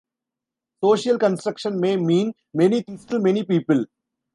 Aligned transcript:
"Social 0.83 1.19
construction" 1.19 1.79
may 1.79 1.95
mean 1.95 2.33
many 2.55 2.81
things 2.81 3.05
to 3.05 3.19
many 3.19 3.43
people. 3.43 3.85